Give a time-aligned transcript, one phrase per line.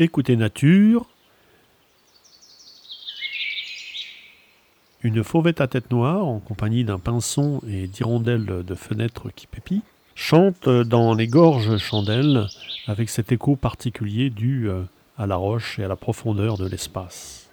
[0.00, 1.06] Écoutez Nature.
[5.02, 9.82] Une fauvette à tête noire, en compagnie d'un pinson et d'hirondelles de fenêtres qui pépient,
[10.14, 12.46] chante dans les gorges chandelles
[12.86, 14.84] avec cet écho particulier dû euh,
[15.16, 17.47] à la roche et à la profondeur de l'espace.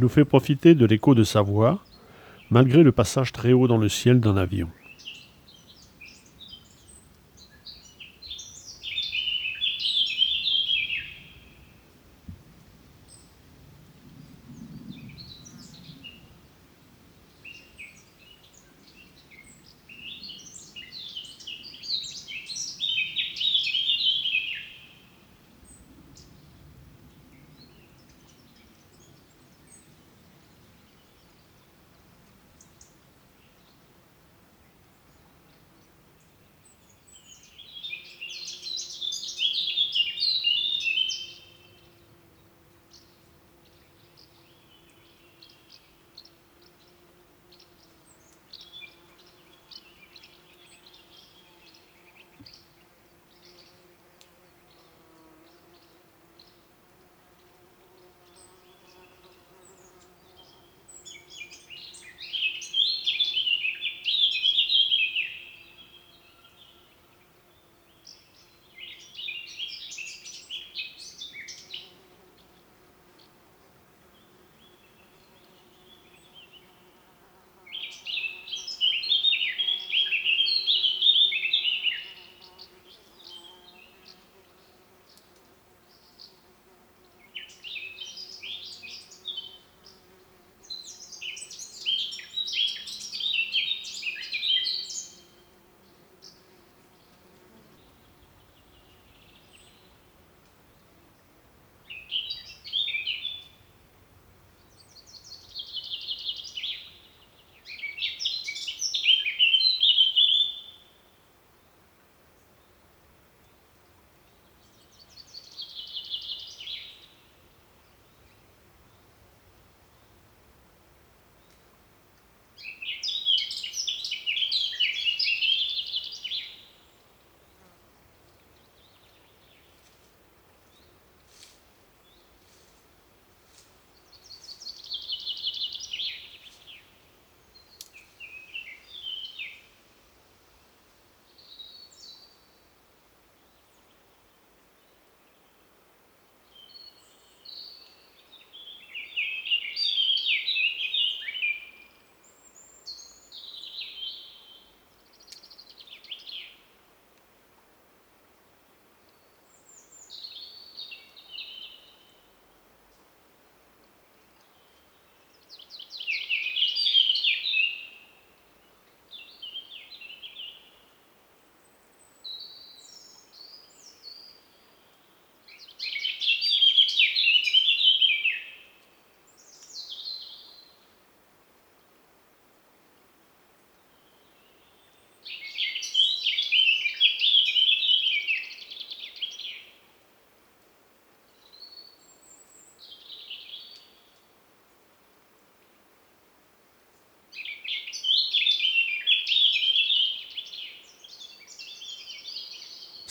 [0.00, 1.82] Nous fait profiter de l'écho de sa voix,
[2.50, 4.68] malgré le passage très haut dans le ciel d'un avion.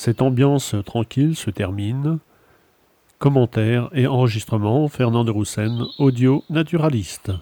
[0.08, 2.20] Cette ambiance tranquille se termine.
[3.20, 7.34] Commentaires et enregistrements Fernand de Roussen, audio naturaliste.